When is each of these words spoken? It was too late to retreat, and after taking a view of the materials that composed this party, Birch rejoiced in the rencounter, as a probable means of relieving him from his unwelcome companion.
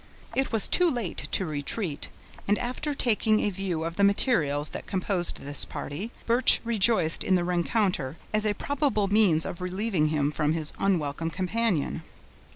It 0.33 0.51
was 0.51 0.67
too 0.67 0.89
late 0.89 1.27
to 1.31 1.45
retreat, 1.45 2.09
and 2.47 2.57
after 2.57 2.95
taking 2.95 3.39
a 3.41 3.51
view 3.51 3.83
of 3.83 3.97
the 3.97 4.03
materials 4.03 4.69
that 4.69 4.87
composed 4.87 5.37
this 5.37 5.63
party, 5.63 6.09
Birch 6.25 6.59
rejoiced 6.63 7.23
in 7.23 7.35
the 7.35 7.43
rencounter, 7.43 8.17
as 8.33 8.47
a 8.47 8.55
probable 8.55 9.07
means 9.07 9.45
of 9.45 9.61
relieving 9.61 10.07
him 10.07 10.31
from 10.31 10.53
his 10.53 10.73
unwelcome 10.79 11.29
companion. 11.29 12.01